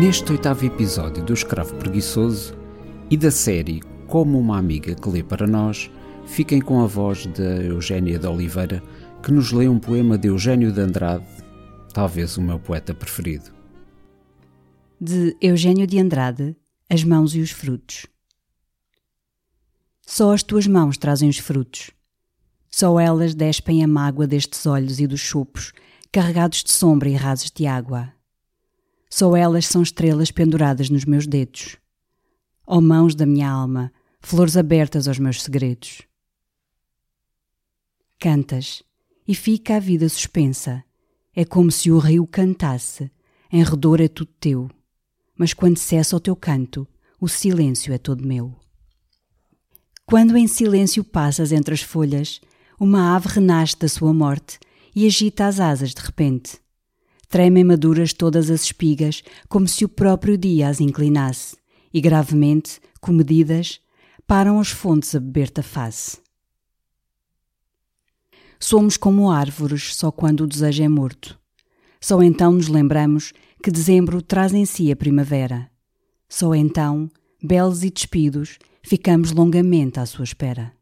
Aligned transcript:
Neste 0.00 0.32
oitavo 0.32 0.64
episódio 0.64 1.22
do 1.22 1.34
Escravo 1.34 1.76
Preguiçoso 1.76 2.56
e 3.10 3.18
da 3.18 3.30
série 3.30 3.82
Como 4.06 4.40
uma 4.40 4.56
Amiga 4.56 4.94
que 4.94 5.10
Lê 5.10 5.22
para 5.22 5.46
Nós, 5.46 5.90
fiquem 6.24 6.58
com 6.58 6.82
a 6.82 6.86
voz 6.86 7.26
de 7.26 7.66
Eugénia 7.66 8.18
de 8.18 8.26
Oliveira, 8.26 8.82
que 9.22 9.30
nos 9.30 9.52
lê 9.52 9.68
um 9.68 9.78
poema 9.78 10.16
de 10.16 10.28
Eugênio 10.28 10.72
de 10.72 10.80
Andrade, 10.80 11.26
talvez 11.92 12.38
o 12.38 12.40
meu 12.40 12.58
poeta 12.58 12.94
preferido. 12.94 13.52
De 14.98 15.36
Eugênio 15.38 15.86
de 15.86 15.98
Andrade, 15.98 16.56
As 16.88 17.04
Mãos 17.04 17.34
e 17.34 17.40
os 17.40 17.50
Frutos. 17.50 18.06
Só 20.00 20.32
as 20.32 20.42
tuas 20.42 20.66
mãos 20.66 20.96
trazem 20.96 21.28
os 21.28 21.36
frutos. 21.36 21.90
Só 22.70 22.98
elas 22.98 23.34
despem 23.34 23.84
a 23.84 23.86
mágoa 23.86 24.26
destes 24.26 24.64
olhos 24.64 24.98
e 24.98 25.06
dos 25.06 25.20
chupos, 25.20 25.74
carregados 26.10 26.64
de 26.64 26.70
sombra 26.70 27.10
e 27.10 27.14
rasos 27.14 27.50
de 27.50 27.66
água. 27.66 28.14
Só 29.10 29.36
elas 29.36 29.66
são 29.66 29.82
estrelas 29.82 30.30
penduradas 30.30 30.88
nos 30.88 31.04
meus 31.04 31.26
dedos. 31.26 31.76
Ó 32.64 32.78
oh 32.78 32.80
mãos 32.80 33.16
da 33.16 33.26
minha 33.26 33.50
alma, 33.50 33.92
flores 34.20 34.56
abertas 34.56 35.08
aos 35.08 35.18
meus 35.18 35.42
segredos. 35.42 36.02
Cantas, 38.20 38.84
e 39.26 39.34
fica 39.34 39.76
a 39.76 39.80
vida 39.80 40.08
suspensa. 40.08 40.84
É 41.34 41.44
como 41.44 41.70
se 41.70 41.90
o 41.90 41.98
rio 41.98 42.26
cantasse, 42.26 43.10
em 43.50 43.64
redor 43.64 44.00
é 44.00 44.08
tudo 44.08 44.30
teu. 44.38 44.70
Mas 45.36 45.52
quando 45.52 45.78
cessa 45.78 46.16
o 46.16 46.20
teu 46.20 46.36
canto, 46.36 46.86
o 47.20 47.28
silêncio 47.28 47.92
é 47.92 47.98
todo 47.98 48.26
meu. 48.26 48.54
Quando 50.06 50.36
em 50.36 50.46
silêncio 50.46 51.02
passas 51.02 51.50
entre 51.50 51.74
as 51.74 51.82
folhas, 51.82 52.40
uma 52.78 53.14
ave 53.16 53.28
renasce 53.28 53.78
da 53.78 53.88
sua 53.88 54.12
morte 54.12 54.58
e 54.94 55.06
agita 55.06 55.46
as 55.46 55.58
asas 55.58 55.94
de 55.94 56.00
repente. 56.00 56.59
Tremem 57.30 57.62
maduras 57.62 58.12
todas 58.12 58.50
as 58.50 58.64
espigas, 58.64 59.22
como 59.48 59.68
se 59.68 59.84
o 59.84 59.88
próprio 59.88 60.36
dia 60.36 60.68
as 60.68 60.80
inclinasse, 60.80 61.56
e 61.94 62.00
gravemente, 62.00 62.80
comedidas, 63.00 63.80
param 64.26 64.58
as 64.58 64.70
fontes 64.70 65.14
a 65.14 65.20
beber-te 65.20 65.60
a 65.60 65.62
face. 65.62 66.18
Somos 68.58 68.96
como 68.96 69.30
árvores 69.30 69.94
só 69.94 70.10
quando 70.10 70.40
o 70.40 70.46
desejo 70.46 70.82
é 70.82 70.88
morto. 70.88 71.38
Só 72.00 72.20
então 72.20 72.50
nos 72.50 72.66
lembramos 72.66 73.32
que 73.62 73.70
dezembro 73.70 74.20
traz 74.20 74.52
em 74.52 74.64
si 74.64 74.90
a 74.90 74.96
primavera. 74.96 75.70
Só 76.28 76.52
então, 76.52 77.08
belos 77.40 77.84
e 77.84 77.90
despidos, 77.90 78.58
ficamos 78.82 79.30
longamente 79.30 80.00
à 80.00 80.04
sua 80.04 80.24
espera. 80.24 80.79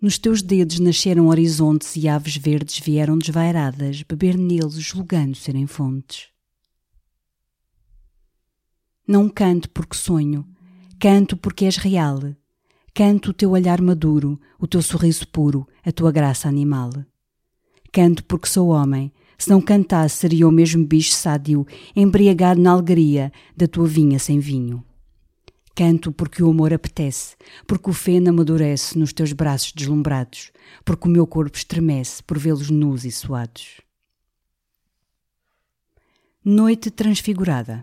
Nos 0.00 0.16
teus 0.16 0.40
dedos 0.40 0.80
nasceram 0.80 1.26
horizontes 1.26 1.94
e 1.94 2.08
aves 2.08 2.34
verdes 2.34 2.78
vieram 2.78 3.18
desvairadas 3.18 4.02
beber 4.02 4.38
neles, 4.38 4.76
julgando 4.76 5.36
serem 5.36 5.66
fontes. 5.66 6.28
Não 9.06 9.28
canto 9.28 9.68
porque 9.68 9.94
sonho, 9.94 10.46
canto 10.98 11.36
porque 11.36 11.66
és 11.66 11.76
real. 11.76 12.18
Canto 12.94 13.30
o 13.30 13.34
teu 13.34 13.50
olhar 13.50 13.82
maduro, 13.82 14.40
o 14.58 14.66
teu 14.66 14.80
sorriso 14.80 15.28
puro, 15.28 15.68
a 15.84 15.92
tua 15.92 16.10
graça 16.10 16.48
animal. 16.48 16.90
Canto 17.92 18.24
porque 18.24 18.48
sou 18.48 18.68
homem, 18.68 19.12
se 19.36 19.50
não 19.50 19.60
cantasse 19.60 20.16
seria 20.16 20.48
o 20.48 20.52
mesmo 20.52 20.82
bicho 20.82 21.12
sádio, 21.12 21.66
embriagado 21.94 22.58
na 22.58 22.70
alegria 22.70 23.30
da 23.54 23.68
tua 23.68 23.86
vinha 23.86 24.18
sem 24.18 24.38
vinho. 24.38 24.82
Canto 25.80 26.12
porque 26.12 26.42
o 26.42 26.50
amor 26.50 26.74
apetece, 26.74 27.36
porque 27.66 27.88
o 27.88 27.94
feno 27.94 28.28
amadurece 28.28 28.98
nos 28.98 29.14
teus 29.14 29.32
braços 29.32 29.72
deslumbrados, 29.72 30.52
porque 30.84 31.08
o 31.08 31.10
meu 31.10 31.26
corpo 31.26 31.56
estremece 31.56 32.22
por 32.22 32.38
vê-los 32.38 32.68
nus 32.68 33.06
e 33.06 33.10
suados. 33.10 33.80
Noite 36.44 36.90
transfigurada. 36.90 37.82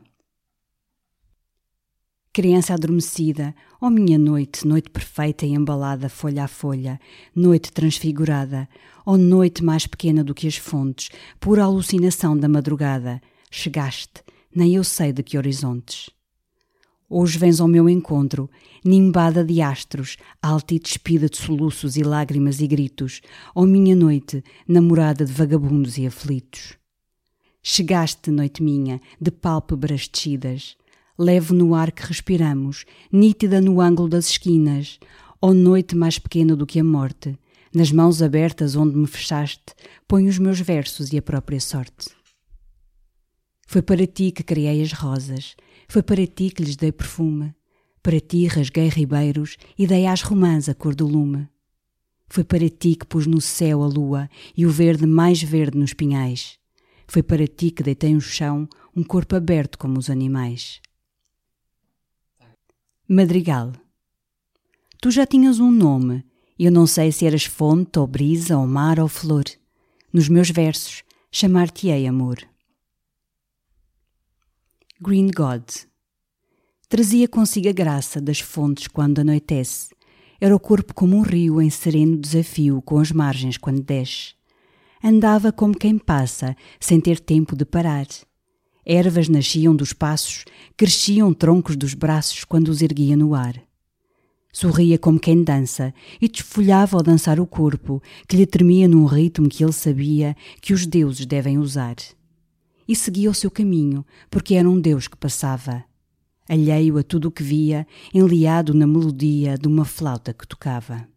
Criança 2.31 2.75
adormecida, 2.75 3.55
ó 3.81 3.87
oh 3.87 3.89
minha 3.89 4.19
noite, 4.19 4.67
noite 4.67 4.91
perfeita 4.91 5.47
e 5.47 5.55
embalada 5.55 6.07
folha 6.07 6.43
a 6.43 6.47
folha, 6.47 6.99
noite 7.35 7.71
transfigurada, 7.71 8.69
ó 9.07 9.13
oh 9.13 9.17
noite 9.17 9.63
mais 9.63 9.87
pequena 9.87 10.23
do 10.23 10.35
que 10.35 10.47
as 10.47 10.57
fontes, 10.57 11.09
pura 11.39 11.63
alucinação 11.63 12.37
da 12.37 12.47
madrugada, 12.47 13.19
chegaste, 13.49 14.23
nem 14.55 14.75
eu 14.75 14.83
sei 14.83 15.11
de 15.11 15.23
que 15.23 15.35
horizontes. 15.35 16.15
Hoje 17.09 17.37
vens 17.37 17.61
ao 17.61 17.69
meu 17.69 17.87
encontro, 17.87 18.49
nimbada 18.83 19.41
de 19.41 19.61
astros, 19.61 20.17
alta 20.41 20.75
e 20.75 20.79
despida 20.79 21.29
de 21.29 21.37
soluços 21.37 21.95
e 21.95 22.03
lágrimas 22.03 22.59
e 22.59 22.67
gritos, 22.67 23.21
ó 23.55 23.65
minha 23.65 23.95
noite, 23.95 24.43
namorada 24.67 25.23
de 25.23 25.31
vagabundos 25.31 25.97
e 25.97 26.05
aflitos. 26.05 26.73
Chegaste, 27.63 28.29
noite 28.29 28.61
minha, 28.61 28.99
de 29.21 29.31
pálpebras 29.31 30.09
descidas, 30.09 30.75
leve 31.17 31.53
no 31.53 31.73
ar 31.73 31.93
que 31.93 32.05
respiramos, 32.05 32.83
nítida 33.09 33.61
no 33.61 33.79
ângulo 33.79 34.09
das 34.09 34.29
esquinas, 34.29 34.99
ó 35.41 35.53
noite 35.53 35.95
mais 35.95 36.19
pequena 36.19 36.57
do 36.57 36.65
que 36.65 36.77
a 36.77 36.83
morte, 36.83 37.39
nas 37.73 37.89
mãos 37.89 38.21
abertas 38.21 38.75
onde 38.75 38.97
me 38.97 39.07
fechaste, 39.07 39.73
ponho 40.09 40.27
os 40.27 40.37
meus 40.37 40.59
versos 40.59 41.13
e 41.13 41.17
a 41.17 41.21
própria 41.21 41.61
sorte. 41.61 42.09
Foi 43.65 43.81
para 43.81 44.05
ti 44.05 44.31
que 44.31 44.43
criei 44.43 44.81
as 44.81 44.91
rosas, 44.91 45.55
foi 45.87 46.03
para 46.03 46.25
ti 46.27 46.49
que 46.49 46.63
lhes 46.63 46.75
dei 46.75 46.91
perfume, 46.91 47.55
para 48.03 48.19
ti 48.19 48.45
rasguei 48.47 48.89
ribeiros 48.89 49.57
e 49.77 49.87
dei 49.87 50.05
às 50.05 50.21
romãs 50.21 50.67
a 50.69 50.75
cor 50.75 50.93
do 50.93 51.07
lume. 51.07 51.47
Foi 52.29 52.43
para 52.43 52.69
ti 52.69 52.95
que 52.95 53.05
pus 53.05 53.25
no 53.25 53.39
céu 53.39 53.83
a 53.83 53.87
lua 53.87 54.29
e 54.55 54.65
o 54.65 54.69
verde 54.69 55.05
mais 55.05 55.41
verde 55.41 55.77
nos 55.77 55.93
pinhais. 55.93 56.59
Foi 57.07 57.23
para 57.23 57.47
ti 57.47 57.71
que 57.71 57.83
deitei 57.83 58.13
no 58.13 58.21
chão 58.21 58.67
um 58.95 59.03
corpo 59.03 59.35
aberto 59.35 59.77
como 59.77 59.97
os 59.97 60.09
animais. 60.09 60.81
Madrigal 63.07 63.71
Tu 64.99 65.11
já 65.11 65.25
tinhas 65.25 65.59
um 65.59 65.71
nome, 65.71 66.25
eu 66.59 66.71
não 66.71 66.87
sei 66.87 67.11
se 67.11 67.25
eras 67.25 67.45
fonte 67.45 67.99
ou 67.99 68.07
brisa 68.07 68.57
ou 68.57 68.67
mar 68.67 68.99
ou 68.99 69.07
flor. 69.07 69.45
Nos 70.11 70.27
meus 70.27 70.49
versos, 70.49 71.03
chamar-te-ei 71.31 72.07
amor. 72.07 72.37
Green 74.99 75.27
God. 75.27 75.61
Trazia 76.89 77.27
consigo 77.27 77.69
a 77.69 77.71
graça 77.71 78.19
das 78.19 78.39
fontes 78.39 78.87
quando 78.87 79.19
anoitece. 79.19 79.89
Era 80.41 80.55
o 80.55 80.59
corpo 80.59 80.91
como 80.91 81.15
um 81.15 81.21
rio 81.21 81.61
em 81.61 81.69
sereno 81.69 82.17
desafio 82.17 82.81
com 82.81 82.97
as 82.97 83.11
margens 83.11 83.59
quando 83.59 83.83
desce. 83.83 84.33
Andava 85.03 85.51
como 85.51 85.77
quem 85.77 85.99
passa, 85.99 86.55
sem 86.79 86.99
ter 86.99 87.19
tempo 87.19 87.55
de 87.55 87.63
parar. 87.63 88.07
Ervas 88.83 89.29
nasciam 89.29 89.75
dos 89.75 89.93
passos, 89.93 90.45
cresciam 90.75 91.31
troncos 91.31 91.75
dos 91.75 91.93
braços 91.93 92.43
quando 92.43 92.69
os 92.69 92.81
erguia 92.81 93.15
no 93.15 93.35
ar. 93.35 93.53
Sorria 94.51 94.97
como 94.97 95.19
quem 95.19 95.43
dança 95.43 95.93
e 96.19 96.27
desfolhava 96.27 96.97
ao 96.97 97.03
dançar 97.03 97.39
o 97.39 97.45
corpo, 97.45 98.01
que 98.27 98.35
lhe 98.35 98.47
tremia 98.47 98.87
num 98.87 99.05
ritmo 99.05 99.47
que 99.47 99.63
ele 99.63 99.73
sabia 99.73 100.35
que 100.59 100.73
os 100.73 100.87
deuses 100.87 101.27
devem 101.27 101.59
usar 101.59 101.95
e 102.87 102.95
seguia 102.95 103.29
o 103.29 103.33
seu 103.33 103.51
caminho, 103.51 104.05
porque 104.29 104.55
era 104.55 104.69
um 104.69 104.79
Deus 104.79 105.07
que 105.07 105.17
passava, 105.17 105.83
alheio 106.47 106.97
a 106.97 107.03
tudo 107.03 107.27
o 107.27 107.31
que 107.31 107.43
via, 107.43 107.85
enliado 108.13 108.73
na 108.73 108.87
melodia 108.87 109.57
de 109.57 109.67
uma 109.67 109.83
flauta 109.83 110.33
que 110.33 110.47
tocava. 110.47 111.07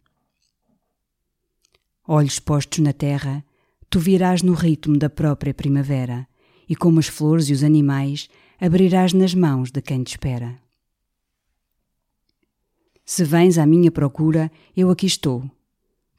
Olhos 2.05 2.39
postos 2.39 2.79
na 2.79 2.91
terra, 2.91 3.45
tu 3.89 3.99
virás 3.99 4.41
no 4.41 4.53
ritmo 4.53 4.97
da 4.97 5.09
própria 5.09 5.53
primavera, 5.53 6.27
e 6.67 6.75
como 6.75 6.99
as 6.99 7.07
flores 7.07 7.49
e 7.49 7.53
os 7.53 7.63
animais, 7.63 8.27
abrirás 8.59 9.13
nas 9.13 9.33
mãos 9.33 9.71
de 9.71 9.81
quem 9.81 10.03
te 10.03 10.11
espera. 10.11 10.59
Se 13.05 13.23
vens 13.23 13.57
à 13.57 13.65
minha 13.65 13.91
procura, 13.91 14.51
eu 14.75 14.89
aqui 14.89 15.05
estou. 15.05 15.49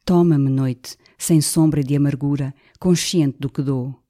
Toma-me, 0.05 0.51
noite, 0.51 0.97
sem 1.17 1.41
sombra 1.41 1.83
de 1.83 1.95
amargura, 1.95 2.55
consciente 2.79 3.39
do 3.39 3.49
que 3.49 3.63
dou 3.63 4.02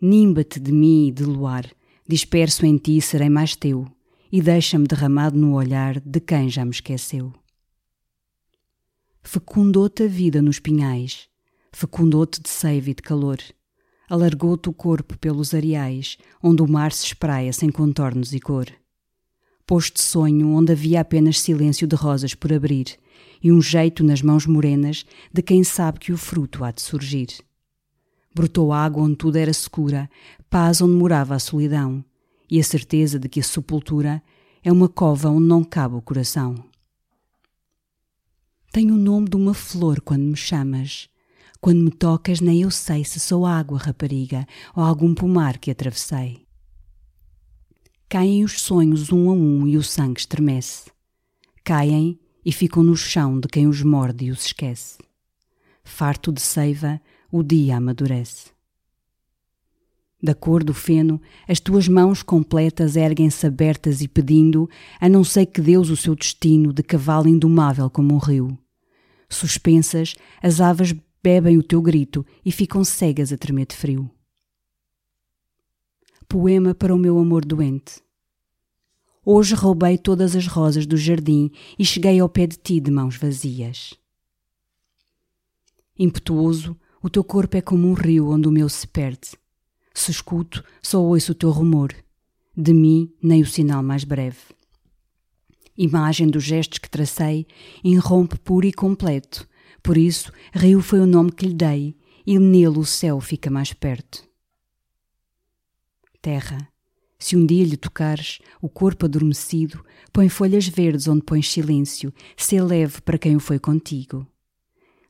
Nimba-te 0.00 0.60
de 0.60 0.70
mim 0.70 1.08
e 1.08 1.10
de 1.10 1.24
luar, 1.24 1.68
disperso 2.06 2.64
em 2.64 2.76
ti 2.76 3.00
serei 3.00 3.28
mais 3.28 3.56
teu, 3.56 3.84
e 4.30 4.40
deixa-me 4.40 4.86
derramado 4.86 5.36
no 5.36 5.54
olhar 5.54 5.98
de 5.98 6.20
quem 6.20 6.48
já 6.48 6.64
me 6.64 6.70
esqueceu. 6.70 7.32
Fecundou-te 9.20 10.04
a 10.04 10.06
vida 10.06 10.40
nos 10.40 10.60
pinhais, 10.60 11.28
fecundou-te 11.72 12.40
de 12.40 12.48
seiva 12.48 12.90
e 12.90 12.94
de 12.94 13.02
calor, 13.02 13.38
alargou-te 14.08 14.68
o 14.68 14.72
corpo 14.72 15.18
pelos 15.18 15.52
areais, 15.52 16.16
onde 16.40 16.62
o 16.62 16.68
mar 16.68 16.92
se 16.92 17.06
espraia 17.06 17.52
sem 17.52 17.68
contornos 17.68 18.32
e 18.32 18.38
cor. 18.38 18.68
Pôs-te 19.66 20.00
sonho 20.00 20.50
onde 20.50 20.70
havia 20.70 21.00
apenas 21.00 21.40
silêncio 21.40 21.88
de 21.88 21.96
rosas 21.96 22.36
por 22.36 22.52
abrir, 22.52 22.86
e 23.42 23.50
um 23.50 23.60
jeito 23.60 24.04
nas 24.04 24.22
mãos 24.22 24.46
morenas 24.46 25.04
de 25.32 25.42
quem 25.42 25.64
sabe 25.64 25.98
que 25.98 26.12
o 26.12 26.16
fruto 26.16 26.62
há 26.62 26.70
de 26.70 26.82
surgir 26.82 27.47
brotou 28.34 28.72
água 28.72 29.02
onde 29.02 29.16
tudo 29.16 29.36
era 29.36 29.52
secura, 29.52 30.08
paz 30.48 30.80
onde 30.80 30.94
morava 30.94 31.34
a 31.34 31.38
solidão, 31.38 32.04
e 32.50 32.58
a 32.58 32.64
certeza 32.64 33.18
de 33.18 33.28
que 33.28 33.40
a 33.40 33.42
sepultura 33.42 34.22
é 34.62 34.72
uma 34.72 34.88
cova 34.88 35.28
onde 35.28 35.46
não 35.46 35.62
cabe 35.62 35.94
o 35.94 36.02
coração. 36.02 36.54
Tenho 38.70 38.94
o 38.94 38.98
nome 38.98 39.28
de 39.28 39.36
uma 39.36 39.54
flor 39.54 40.00
quando 40.00 40.22
me 40.22 40.36
chamas. 40.36 41.08
Quando 41.60 41.82
me 41.82 41.90
tocas, 41.90 42.40
nem 42.40 42.62
eu 42.62 42.70
sei 42.70 43.04
se 43.04 43.18
sou 43.18 43.44
água, 43.44 43.78
rapariga, 43.78 44.46
ou 44.76 44.84
algum 44.84 45.14
pomar 45.14 45.58
que 45.58 45.70
atravessei. 45.70 46.46
Caem 48.08 48.44
os 48.44 48.60
sonhos 48.60 49.10
um 49.10 49.28
a 49.28 49.32
um 49.32 49.66
e 49.66 49.76
o 49.76 49.82
sangue 49.82 50.20
estremece. 50.20 50.90
Caem 51.64 52.18
e 52.44 52.52
ficam 52.52 52.82
no 52.82 52.96
chão 52.96 53.40
de 53.40 53.48
quem 53.48 53.66
os 53.66 53.82
morde 53.82 54.26
e 54.26 54.30
os 54.30 54.46
esquece. 54.46 54.98
Farto 55.82 56.32
de 56.32 56.40
seiva, 56.40 57.00
o 57.30 57.42
dia 57.42 57.76
amadurece. 57.76 58.50
Da 60.20 60.34
cor 60.34 60.64
do 60.64 60.74
feno, 60.74 61.20
as 61.46 61.60
tuas 61.60 61.86
mãos 61.86 62.22
completas 62.24 62.96
erguem-se 62.96 63.46
abertas 63.46 64.00
e 64.00 64.08
pedindo, 64.08 64.68
a 65.00 65.08
não 65.08 65.22
sei 65.22 65.46
que 65.46 65.60
Deus 65.60 65.90
o 65.90 65.96
seu 65.96 66.16
destino 66.16 66.72
de 66.72 66.82
cavalo 66.82 67.28
indomável 67.28 67.88
como 67.88 68.14
um 68.14 68.18
rio. 68.18 68.58
Suspensas, 69.28 70.14
as 70.42 70.60
aves 70.60 70.92
bebem 71.22 71.56
o 71.56 71.62
teu 71.62 71.80
grito 71.80 72.26
e 72.44 72.50
ficam 72.50 72.82
cegas 72.82 73.32
a 73.32 73.38
tremer 73.38 73.66
de 73.66 73.76
frio. 73.76 74.10
Poema 76.28 76.74
para 76.74 76.94
o 76.94 76.98
meu 76.98 77.18
amor 77.18 77.44
doente. 77.44 78.00
Hoje 79.24 79.54
roubei 79.54 79.98
todas 79.98 80.34
as 80.34 80.46
rosas 80.46 80.86
do 80.86 80.96
jardim 80.96 81.50
e 81.78 81.84
cheguei 81.84 82.18
ao 82.18 82.28
pé 82.28 82.46
de 82.46 82.56
ti 82.56 82.80
de 82.80 82.90
mãos 82.90 83.16
vazias. 83.16 83.94
Impetuoso, 85.98 86.76
o 87.02 87.10
teu 87.10 87.24
corpo 87.24 87.56
é 87.56 87.60
como 87.60 87.88
um 87.88 87.94
rio 87.94 88.30
onde 88.30 88.48
o 88.48 88.52
meu 88.52 88.68
se 88.68 88.86
perde 88.86 89.30
se 89.98 90.10
escuto, 90.10 90.64
só 90.82 91.02
ouço 91.02 91.32
o 91.32 91.34
teu 91.34 91.50
rumor. 91.50 91.94
De 92.56 92.72
mim, 92.72 93.12
nem 93.22 93.42
o 93.42 93.46
sinal 93.46 93.82
mais 93.82 94.04
breve. 94.04 94.38
Imagem 95.76 96.28
dos 96.28 96.42
gestos 96.44 96.78
que 96.78 96.90
tracei, 96.90 97.46
irrompe 97.84 98.38
puro 98.38 98.66
e 98.66 98.72
completo. 98.72 99.48
Por 99.82 99.96
isso, 99.96 100.32
rio 100.52 100.80
foi 100.80 101.00
o 101.00 101.06
nome 101.06 101.30
que 101.30 101.46
lhe 101.46 101.54
dei, 101.54 101.96
e 102.26 102.38
nele 102.38 102.78
o 102.78 102.84
céu 102.84 103.20
fica 103.20 103.50
mais 103.50 103.72
perto. 103.72 104.26
Terra, 106.20 106.68
se 107.18 107.36
um 107.36 107.46
dia 107.46 107.64
lhe 107.64 107.76
tocares 107.76 108.40
o 108.60 108.68
corpo 108.68 109.06
adormecido, 109.06 109.84
põe 110.12 110.28
folhas 110.28 110.66
verdes 110.66 111.06
onde 111.06 111.22
pões 111.22 111.48
silêncio, 111.48 112.12
se 112.36 112.60
leve 112.60 113.00
para 113.02 113.18
quem 113.18 113.36
o 113.36 113.40
foi 113.40 113.58
contigo. 113.58 114.26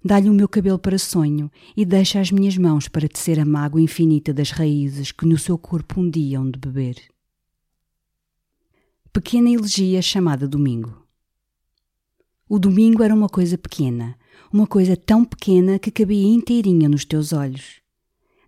Dá-lhe 0.09 0.31
o 0.31 0.33
meu 0.33 0.49
cabelo 0.49 0.79
para 0.79 0.99
sonho 0.99 1.51
e 1.77 1.85
deixa 1.85 2.19
as 2.19 2.31
minhas 2.31 2.57
mãos 2.57 2.89
para 2.89 3.07
tecer 3.07 3.39
a 3.39 3.45
mágoa 3.45 3.83
infinita 3.83 4.33
das 4.33 4.51
raízes 4.51 5.13
que 5.13 5.27
no 5.27 5.37
seu 5.37 5.59
corpo 5.59 6.01
um 6.01 6.09
dia 6.09 6.41
hão 6.41 6.51
de 6.51 6.59
beber. 6.59 6.97
Pequena 9.13 9.51
elegia 9.51 10.01
chamada 10.01 10.49
Domingo. 10.49 11.07
O 12.49 12.59
domingo 12.59 13.03
era 13.03 13.15
uma 13.15 13.29
coisa 13.29 13.59
pequena, 13.59 14.17
uma 14.51 14.67
coisa 14.67 14.97
tão 14.97 15.27
pequena 15.27 15.79
que 15.79 15.91
cabia 15.91 16.27
inteirinha 16.27 16.89
nos 16.89 17.05
teus 17.05 17.35
olhos. 17.35 17.83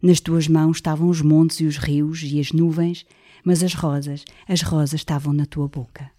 Nas 0.01 0.19
tuas 0.19 0.49
mãos 0.49 0.79
estavam 0.79 1.11
os 1.11 1.21
montes 1.21 1.61
e 1.61 1.67
os 1.67 1.77
rios 1.77 2.23
e 2.23 2.41
as 2.41 2.53
nuvens, 2.53 3.05
mas 3.45 3.63
as 3.63 3.75
rosas, 3.75 4.25
as 4.49 4.63
rosas 4.63 4.95
estavam 4.95 5.35
na 5.35 5.45
tua 5.45 5.69
boca. 5.69 6.11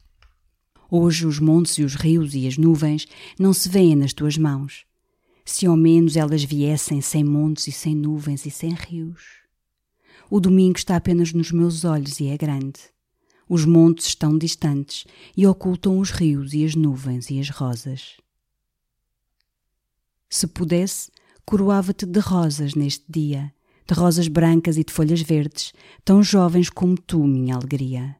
Hoje 0.87 1.25
os 1.25 1.39
montes 1.39 1.79
e 1.79 1.83
os 1.83 1.95
rios 1.95 2.35
e 2.35 2.47
as 2.47 2.59
nuvens 2.59 3.07
não 3.39 3.53
se 3.53 3.67
veem 3.67 3.95
nas 3.95 4.13
tuas 4.13 4.37
mãos 4.37 4.85
se 5.45 5.65
ao 5.65 5.75
menos 5.75 6.15
elas 6.15 6.43
viessem 6.43 7.01
sem 7.01 7.23
montes 7.23 7.67
e 7.67 7.71
sem 7.71 7.95
nuvens 7.95 8.45
e 8.45 8.51
sem 8.51 8.73
rios. 8.73 9.41
O 10.29 10.39
domingo 10.39 10.77
está 10.77 10.95
apenas 10.95 11.33
nos 11.33 11.51
meus 11.51 11.83
olhos 11.83 12.19
e 12.19 12.27
é 12.27 12.37
grande. 12.37 12.79
Os 13.49 13.65
montes 13.65 14.07
estão 14.07 14.37
distantes 14.37 15.05
e 15.35 15.45
ocultam 15.45 15.99
os 15.99 16.09
rios 16.09 16.53
e 16.53 16.63
as 16.63 16.73
nuvens 16.73 17.29
e 17.29 17.39
as 17.39 17.49
rosas. 17.49 18.15
Se 20.29 20.47
pudesse, 20.47 21.11
coroava-te 21.45 22.05
de 22.05 22.19
rosas 22.19 22.75
neste 22.75 23.03
dia, 23.09 23.53
de 23.85 23.93
rosas 23.93 24.29
brancas 24.29 24.77
e 24.77 24.85
de 24.85 24.93
folhas 24.93 25.21
verdes, 25.21 25.73
tão 26.05 26.23
jovens 26.23 26.69
como 26.69 26.97
tu, 26.97 27.25
minha 27.25 27.55
alegria. 27.55 28.15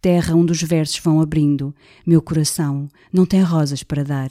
Terra 0.00 0.36
onde 0.36 0.52
os 0.52 0.62
versos 0.62 1.00
vão 1.00 1.20
abrindo, 1.20 1.74
meu 2.06 2.22
coração 2.22 2.88
não 3.12 3.26
tem 3.26 3.42
rosas 3.42 3.82
para 3.82 4.04
dar 4.04 4.30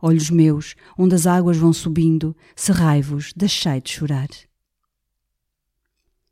olhos 0.00 0.30
meus, 0.30 0.74
onde 0.96 1.14
as 1.14 1.26
águas 1.26 1.56
vão 1.56 1.72
subindo, 1.72 2.36
serrai-vos, 2.54 3.32
deixei 3.34 3.80
de 3.80 3.90
chorar. 3.90 4.28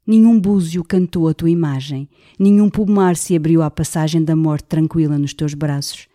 Nenhum 0.06 0.40
búzio 0.40 0.84
cantou 0.84 1.28
a 1.28 1.34
tua 1.34 1.50
imagem, 1.50 2.08
nenhum 2.38 2.70
pomar 2.70 3.16
se 3.16 3.34
abriu 3.34 3.62
à 3.62 3.70
passagem 3.70 4.22
da 4.22 4.36
morte 4.36 4.66
tranquila 4.66 5.18
nos 5.18 5.34
teus 5.34 5.52
braços. 5.52 6.06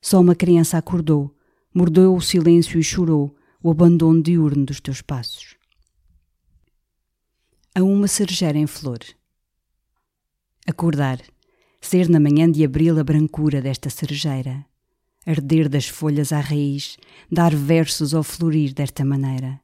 Só 0.00 0.20
uma 0.20 0.34
criança 0.34 0.76
acordou, 0.76 1.34
mordeu 1.74 2.14
o 2.14 2.20
silêncio 2.20 2.78
e 2.78 2.82
chorou 2.82 3.34
o 3.62 3.70
abandono 3.70 4.22
diurno 4.22 4.66
dos 4.66 4.78
teus 4.78 5.00
passos. 5.00 5.56
A 7.74 7.82
uma 7.82 8.08
cerejeira 8.08 8.58
em 8.58 8.66
flor. 8.66 8.98
Acordar, 10.66 11.20
ser 11.80 12.10
na 12.10 12.20
manhã 12.20 12.50
de 12.50 12.62
abril 12.62 12.98
a 12.98 13.04
brancura 13.04 13.62
desta 13.62 13.88
cerejeira 13.88 14.66
arder 15.26 15.68
das 15.68 15.86
folhas 15.86 16.32
à 16.32 16.40
raiz, 16.40 16.96
dar 17.30 17.54
versos 17.54 18.14
ao 18.14 18.22
florir 18.22 18.72
desta 18.72 19.04
maneira. 19.04 19.60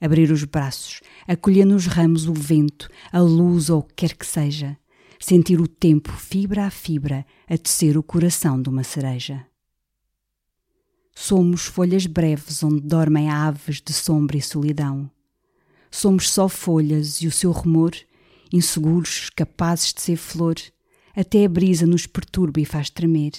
Abrir 0.00 0.30
os 0.30 0.44
braços, 0.44 1.00
acolher 1.28 1.66
nos 1.66 1.86
ramos 1.86 2.26
o 2.26 2.32
vento, 2.32 2.88
a 3.12 3.20
luz 3.20 3.68
ou 3.68 3.80
o 3.80 3.82
que 3.82 3.94
quer 3.94 4.16
que 4.16 4.24
seja, 4.24 4.78
sentir 5.18 5.60
o 5.60 5.68
tempo, 5.68 6.10
fibra 6.10 6.64
a 6.66 6.70
fibra, 6.70 7.26
a 7.46 7.58
tecer 7.58 7.98
o 7.98 8.02
coração 8.02 8.60
de 8.60 8.70
uma 8.70 8.82
cereja. 8.82 9.46
Somos 11.14 11.66
folhas 11.66 12.06
breves 12.06 12.62
onde 12.62 12.80
dormem 12.80 13.28
aves 13.28 13.82
de 13.82 13.92
sombra 13.92 14.38
e 14.38 14.42
solidão. 14.42 15.10
Somos 15.90 16.30
só 16.30 16.48
folhas 16.48 17.20
e 17.20 17.26
o 17.26 17.32
seu 17.32 17.50
rumor, 17.50 17.94
inseguros, 18.50 19.28
capazes 19.28 19.92
de 19.92 20.00
ser 20.00 20.16
flor, 20.16 20.56
até 21.14 21.44
a 21.44 21.48
brisa 21.48 21.84
nos 21.84 22.06
perturba 22.06 22.60
e 22.60 22.64
faz 22.64 22.88
tremer. 22.88 23.32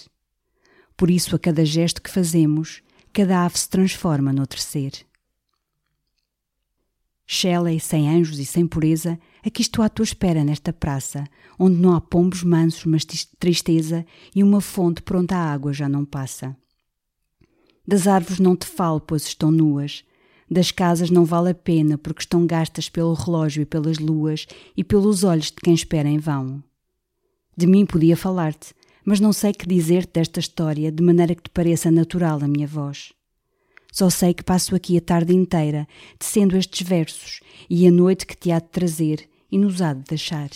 Por 1.01 1.09
isso, 1.09 1.35
a 1.35 1.39
cada 1.39 1.65
gesto 1.65 1.99
que 1.99 2.11
fazemos, 2.11 2.83
cada 3.11 3.43
ave 3.43 3.57
se 3.57 3.67
transforma 3.67 4.31
noutro 4.31 4.61
ser. 4.61 4.91
Shelley, 7.25 7.79
sem 7.79 8.07
anjos 8.07 8.37
e 8.37 8.45
sem 8.45 8.67
pureza, 8.67 9.19
aqui 9.43 9.63
estou 9.63 9.83
à 9.83 9.89
tua 9.89 10.03
espera 10.03 10.43
nesta 10.43 10.71
praça, 10.71 11.23
onde 11.57 11.77
não 11.77 11.95
há 11.95 11.99
pombos 11.99 12.43
mansos, 12.43 12.85
mas 12.85 13.03
tristeza 13.39 14.05
e 14.35 14.43
uma 14.43 14.61
fonte 14.61 15.01
pronta 15.01 15.35
a 15.35 15.51
água 15.51 15.73
já 15.73 15.89
não 15.89 16.05
passa. 16.05 16.55
Das 17.87 18.05
árvores 18.05 18.39
não 18.39 18.55
te 18.55 18.67
falo, 18.67 19.01
pois 19.01 19.25
estão 19.25 19.49
nuas. 19.49 20.03
Das 20.47 20.69
casas 20.69 21.09
não 21.09 21.25
vale 21.25 21.49
a 21.49 21.55
pena, 21.55 21.97
porque 21.97 22.21
estão 22.21 22.45
gastas 22.45 22.89
pelo 22.89 23.15
relógio 23.15 23.63
e 23.63 23.65
pelas 23.65 23.97
luas 23.97 24.45
e 24.77 24.83
pelos 24.83 25.23
olhos 25.23 25.47
de 25.47 25.55
quem 25.63 25.73
espera 25.73 26.07
em 26.07 26.19
vão. 26.19 26.63
De 27.57 27.65
mim 27.65 27.87
podia 27.87 28.15
falar-te, 28.15 28.75
mas 29.05 29.19
não 29.19 29.33
sei 29.33 29.53
que 29.53 29.67
dizer-te 29.67 30.13
desta 30.13 30.39
história 30.39 30.91
de 30.91 31.03
maneira 31.03 31.35
que 31.35 31.43
te 31.43 31.49
pareça 31.49 31.89
natural 31.89 32.39
a 32.41 32.47
minha 32.47 32.67
voz. 32.67 33.13
Só 33.91 34.09
sei 34.09 34.33
que 34.33 34.43
passo 34.43 34.75
aqui 34.75 34.97
a 34.97 35.01
tarde 35.01 35.33
inteira 35.33 35.87
tecendo 36.17 36.55
estes 36.55 36.87
versos 36.87 37.41
e 37.69 37.85
a 37.85 37.91
noite 37.91 38.25
que 38.25 38.37
te 38.37 38.51
há 38.51 38.59
de 38.59 38.69
trazer 38.69 39.29
e 39.51 39.57
nos 39.57 39.81
há 39.81 39.93
de 39.93 40.03
deixar. 40.03 40.49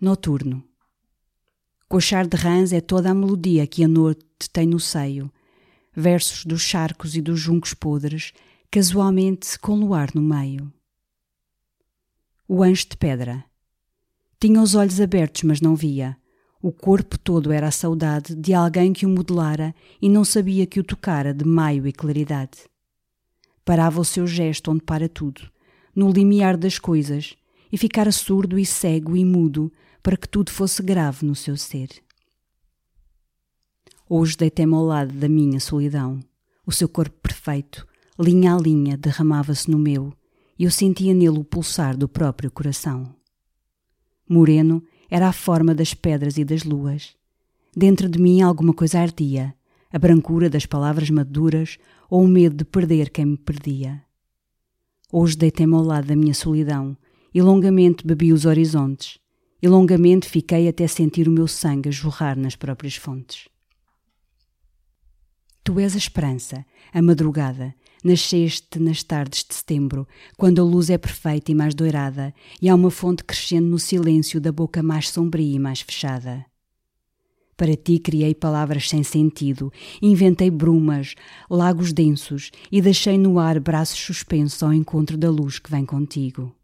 Noturno. 0.00 0.62
Coxar 1.88 2.26
de 2.26 2.36
rãs 2.36 2.72
é 2.72 2.80
toda 2.80 3.10
a 3.10 3.14
melodia 3.14 3.66
que 3.66 3.82
a 3.82 3.88
noite 3.88 4.48
tem 4.52 4.66
no 4.66 4.78
seio, 4.78 5.32
versos 5.92 6.44
dos 6.44 6.62
charcos 6.62 7.16
e 7.16 7.20
dos 7.20 7.40
juncos 7.40 7.74
podres, 7.74 8.32
casualmente 8.70 9.58
com 9.58 9.74
luar 9.74 10.10
no 10.14 10.22
meio. 10.22 10.72
O 12.46 12.62
anjo 12.62 12.86
de 12.90 12.96
pedra. 12.96 13.44
Tinha 14.40 14.62
os 14.62 14.76
olhos 14.76 15.00
abertos, 15.00 15.42
mas 15.42 15.60
não 15.60 15.74
via. 15.74 16.16
O 16.62 16.70
corpo 16.70 17.18
todo 17.18 17.50
era 17.50 17.66
a 17.66 17.72
saudade 17.72 18.36
de 18.36 18.54
alguém 18.54 18.92
que 18.92 19.04
o 19.04 19.08
modelara 19.08 19.74
e 20.00 20.08
não 20.08 20.24
sabia 20.24 20.64
que 20.64 20.78
o 20.78 20.84
tocara 20.84 21.34
de 21.34 21.44
maio 21.44 21.88
e 21.88 21.92
claridade. 21.92 22.58
Parava 23.64 24.00
o 24.00 24.04
seu 24.04 24.28
gesto 24.28 24.70
onde 24.70 24.82
para 24.82 25.08
tudo, 25.08 25.42
no 25.94 26.10
limiar 26.12 26.56
das 26.56 26.78
coisas, 26.78 27.36
e 27.70 27.76
ficara 27.76 28.12
surdo 28.12 28.58
e 28.58 28.64
cego 28.64 29.16
e 29.16 29.24
mudo 29.24 29.72
para 30.02 30.16
que 30.16 30.28
tudo 30.28 30.52
fosse 30.52 30.82
grave 30.84 31.26
no 31.26 31.34
seu 31.34 31.56
ser. 31.56 31.88
Hoje 34.08 34.36
deitei-me 34.36 34.74
ao 34.74 34.84
lado 34.84 35.12
da 35.12 35.28
minha 35.28 35.58
solidão. 35.58 36.20
O 36.64 36.70
seu 36.70 36.88
corpo 36.88 37.18
perfeito, 37.20 37.84
linha 38.18 38.54
a 38.54 38.58
linha, 38.58 38.96
derramava-se 38.96 39.68
no 39.68 39.78
meu, 39.78 40.12
e 40.56 40.62
eu 40.62 40.70
sentia 40.70 41.12
nele 41.12 41.40
o 41.40 41.44
pulsar 41.44 41.96
do 41.96 42.08
próprio 42.08 42.50
coração. 42.52 43.17
Moreno 44.28 44.82
era 45.10 45.28
a 45.28 45.32
forma 45.32 45.74
das 45.74 45.94
pedras 45.94 46.36
e 46.36 46.44
das 46.44 46.64
luas. 46.64 47.16
Dentro 47.74 48.08
de 48.08 48.20
mim 48.20 48.40
alguma 48.40 48.74
coisa 48.74 49.00
ardia, 49.00 49.54
a 49.90 49.98
brancura 49.98 50.50
das 50.50 50.66
palavras 50.66 51.10
maduras 51.10 51.78
ou 52.10 52.22
o 52.22 52.28
medo 52.28 52.56
de 52.56 52.64
perder 52.64 53.10
quem 53.10 53.24
me 53.24 53.36
perdia. 53.36 54.02
Hoje 55.10 55.36
deitei-me 55.36 55.74
ao 55.74 55.82
lado 55.82 56.06
da 56.06 56.16
minha 56.16 56.34
solidão 56.34 56.96
e 57.32 57.40
longamente 57.40 58.06
bebi 58.06 58.32
os 58.32 58.44
horizontes, 58.44 59.18
e 59.60 59.68
longamente 59.68 60.28
fiquei 60.28 60.68
até 60.68 60.86
sentir 60.86 61.28
o 61.28 61.32
meu 61.32 61.48
sangue 61.48 61.88
a 61.88 61.92
jorrar 61.92 62.36
nas 62.36 62.54
próprias 62.54 62.96
fontes. 62.96 63.48
Tu 65.64 65.78
és 65.80 65.94
a 65.94 65.98
esperança, 65.98 66.64
a 66.92 67.02
madrugada, 67.02 67.74
Nasceste 68.02 68.78
nas 68.78 69.02
tardes 69.02 69.44
de 69.44 69.54
setembro, 69.54 70.06
quando 70.36 70.60
a 70.60 70.64
luz 70.64 70.88
é 70.88 70.96
perfeita 70.96 71.50
e 71.50 71.54
mais 71.54 71.74
doirada, 71.74 72.32
e 72.62 72.68
há 72.68 72.74
uma 72.74 72.90
fonte 72.90 73.24
crescendo 73.24 73.66
no 73.66 73.78
silêncio 73.78 74.40
da 74.40 74.52
boca 74.52 74.82
mais 74.82 75.10
sombria 75.10 75.56
e 75.56 75.58
mais 75.58 75.80
fechada. 75.80 76.46
Para 77.56 77.74
ti 77.74 77.98
criei 77.98 78.36
palavras 78.36 78.88
sem 78.88 79.02
sentido, 79.02 79.72
inventei 80.00 80.48
brumas, 80.48 81.16
lagos 81.50 81.92
densos 81.92 82.52
e 82.70 82.80
deixei 82.80 83.18
no 83.18 83.36
ar 83.40 83.58
braços 83.58 83.98
suspensos 83.98 84.62
ao 84.62 84.72
encontro 84.72 85.16
da 85.18 85.28
luz 85.28 85.58
que 85.58 85.68
vem 85.68 85.84
contigo. 85.84 86.54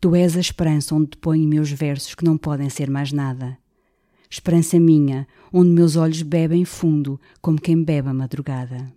Tu 0.00 0.16
és 0.16 0.36
a 0.36 0.40
esperança 0.40 0.96
onde 0.96 1.16
ponho 1.16 1.46
meus 1.46 1.70
versos 1.70 2.16
que 2.16 2.24
não 2.24 2.36
podem 2.36 2.68
ser 2.68 2.90
mais 2.90 3.12
nada. 3.12 3.56
Esperança 4.28 4.80
minha, 4.80 5.28
onde 5.52 5.70
meus 5.70 5.94
olhos 5.94 6.22
bebem 6.22 6.64
fundo, 6.64 7.20
como 7.40 7.60
quem 7.60 7.84
bebe 7.84 8.08
a 8.08 8.14
madrugada. 8.14 8.92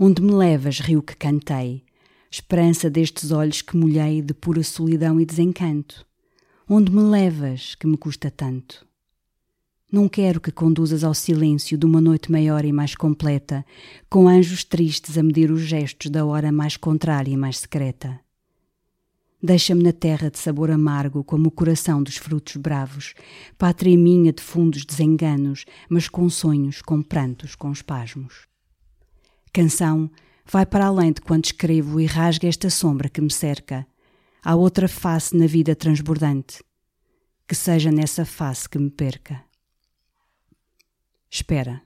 Onde 0.00 0.22
me 0.22 0.30
levas, 0.30 0.78
rio 0.78 1.02
que 1.02 1.16
cantei, 1.16 1.82
esperança 2.30 2.88
destes 2.88 3.32
olhos 3.32 3.62
que 3.62 3.76
molhei 3.76 4.22
de 4.22 4.32
pura 4.32 4.62
solidão 4.62 5.20
e 5.20 5.26
desencanto. 5.26 6.06
Onde 6.68 6.92
me 6.92 7.02
levas, 7.02 7.74
que 7.74 7.84
me 7.84 7.96
custa 7.96 8.30
tanto? 8.30 8.86
Não 9.90 10.08
quero 10.08 10.40
que 10.40 10.52
conduzas 10.52 11.02
ao 11.02 11.14
silêncio 11.14 11.76
de 11.76 11.84
uma 11.84 12.00
noite 12.00 12.30
maior 12.30 12.64
e 12.64 12.72
mais 12.72 12.94
completa, 12.94 13.66
com 14.08 14.28
anjos 14.28 14.62
tristes 14.62 15.18
a 15.18 15.22
medir 15.24 15.50
os 15.50 15.62
gestos 15.62 16.12
da 16.12 16.24
hora 16.24 16.52
mais 16.52 16.76
contrária 16.76 17.32
e 17.32 17.36
mais 17.36 17.58
secreta. 17.58 18.20
Deixa-me 19.42 19.82
na 19.82 19.92
terra 19.92 20.30
de 20.30 20.38
sabor 20.38 20.70
amargo, 20.70 21.24
como 21.24 21.48
o 21.48 21.50
coração 21.50 22.04
dos 22.04 22.16
frutos 22.16 22.54
bravos, 22.54 23.14
pátria 23.58 23.98
minha 23.98 24.32
de 24.32 24.42
fundos 24.42 24.84
desenganos, 24.84 25.64
mas 25.88 26.08
com 26.08 26.30
sonhos, 26.30 26.80
com 26.82 27.02
prantos, 27.02 27.56
com 27.56 27.72
espasmos. 27.72 28.47
Canção 29.50 30.10
vai 30.50 30.64
para 30.64 30.86
além 30.86 31.12
de 31.12 31.20
quanto 31.20 31.46
escrevo 31.46 32.00
e 32.00 32.06
rasga 32.06 32.48
esta 32.48 32.70
sombra 32.70 33.08
que 33.08 33.20
me 33.20 33.30
cerca. 33.30 33.86
Há 34.42 34.54
outra 34.54 34.88
face 34.88 35.36
na 35.36 35.46
vida 35.46 35.76
transbordante. 35.76 36.62
Que 37.46 37.54
seja 37.54 37.90
nessa 37.90 38.24
face 38.24 38.68
que 38.68 38.78
me 38.78 38.90
perca. 38.90 39.44
Espera. 41.30 41.82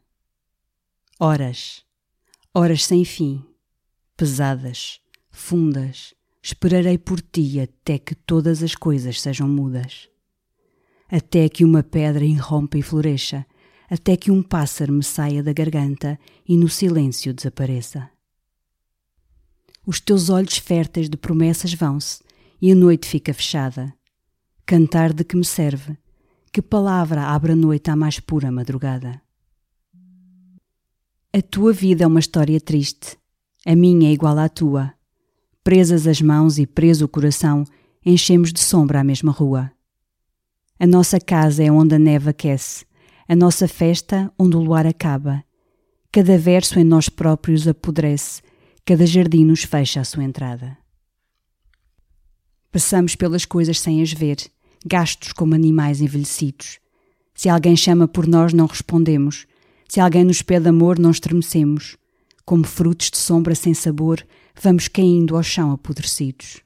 Horas. 1.18 1.84
Horas 2.54 2.84
sem 2.84 3.04
fim. 3.04 3.44
Pesadas. 4.16 5.00
Fundas. 5.30 6.14
Esperarei 6.42 6.98
por 6.98 7.20
ti 7.20 7.60
até 7.60 7.98
que 7.98 8.14
todas 8.14 8.62
as 8.62 8.74
coisas 8.74 9.20
sejam 9.20 9.48
mudas. 9.48 10.08
Até 11.08 11.48
que 11.48 11.64
uma 11.64 11.82
pedra 11.82 12.24
irrompa 12.24 12.78
e 12.78 12.82
floresça 12.82 13.46
até 13.92 14.16
que 14.16 14.30
um 14.30 14.42
pássaro 14.42 14.90
me 14.90 15.04
saia 15.04 15.42
da 15.42 15.52
garganta 15.52 16.18
e 16.48 16.56
no 16.56 16.66
silêncio 16.66 17.34
desapareça. 17.34 18.08
Os 19.86 20.00
teus 20.00 20.30
olhos 20.30 20.56
férteis 20.56 21.10
de 21.10 21.16
promessas 21.18 21.74
vão-se 21.74 22.22
e 22.58 22.72
a 22.72 22.74
noite 22.74 23.06
fica 23.06 23.34
fechada. 23.34 23.92
Cantar 24.64 25.12
de 25.12 25.22
que 25.24 25.36
me 25.36 25.44
serve? 25.44 25.98
Que 26.50 26.62
palavra 26.62 27.24
abre 27.24 27.52
a 27.52 27.54
noite 27.54 27.90
à 27.90 27.94
mais 27.94 28.18
pura 28.18 28.50
madrugada? 28.50 29.20
A 31.30 31.42
tua 31.42 31.74
vida 31.74 32.04
é 32.04 32.06
uma 32.06 32.20
história 32.20 32.58
triste, 32.58 33.18
a 33.66 33.76
minha 33.76 34.08
é 34.08 34.12
igual 34.12 34.38
à 34.38 34.48
tua. 34.48 34.94
Presas 35.62 36.06
as 36.06 36.22
mãos 36.22 36.58
e 36.58 36.66
preso 36.66 37.04
o 37.04 37.08
coração, 37.08 37.62
enchemos 38.02 38.54
de 38.54 38.60
sombra 38.60 39.00
a 39.00 39.04
mesma 39.04 39.32
rua. 39.32 39.70
A 40.80 40.86
nossa 40.86 41.20
casa 41.20 41.62
é 41.62 41.70
onde 41.70 41.94
a 41.94 41.98
neve 41.98 42.30
aquece, 42.30 42.86
a 43.28 43.36
nossa 43.36 43.68
festa 43.68 44.32
onde 44.38 44.56
o 44.56 44.60
luar 44.60 44.86
acaba. 44.86 45.44
Cada 46.10 46.36
verso 46.36 46.78
em 46.78 46.84
nós 46.84 47.08
próprios 47.08 47.66
apodrece, 47.66 48.42
cada 48.84 49.06
jardim 49.06 49.44
nos 49.44 49.62
fecha 49.62 50.00
a 50.00 50.04
sua 50.04 50.24
entrada. 50.24 50.76
Passamos 52.70 53.14
pelas 53.14 53.44
coisas 53.44 53.78
sem 53.78 54.02
as 54.02 54.12
ver, 54.12 54.38
gastos 54.84 55.32
como 55.32 55.54
animais 55.54 56.00
envelhecidos. 56.00 56.78
Se 57.34 57.48
alguém 57.48 57.76
chama 57.76 58.06
por 58.06 58.26
nós, 58.26 58.52
não 58.52 58.66
respondemos. 58.66 59.46
Se 59.88 60.00
alguém 60.00 60.24
nos 60.24 60.42
pede 60.42 60.68
amor, 60.68 60.98
não 60.98 61.10
estremecemos. 61.10 61.96
Como 62.44 62.64
frutos 62.64 63.10
de 63.10 63.18
sombra 63.18 63.54
sem 63.54 63.74
sabor, 63.74 64.26
vamos 64.60 64.88
caindo 64.88 65.36
ao 65.36 65.42
chão 65.42 65.70
apodrecidos. 65.70 66.60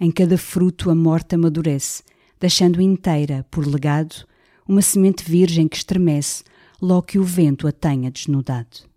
Em 0.00 0.10
cada 0.10 0.38
fruto 0.38 0.90
a 0.90 0.94
morte 0.94 1.34
amadurece, 1.34 2.02
deixando 2.38 2.80
inteira, 2.80 3.46
por 3.50 3.66
legado, 3.66 4.26
uma 4.70 4.82
semente 4.82 5.28
virgem 5.28 5.66
que 5.66 5.76
estremece 5.76 6.44
logo 6.80 7.02
que 7.02 7.18
o 7.18 7.24
vento 7.24 7.66
a 7.66 7.72
tenha 7.72 8.08
desnudado. 8.08 8.88